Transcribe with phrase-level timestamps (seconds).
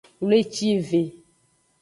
[0.21, 1.01] Wlecive.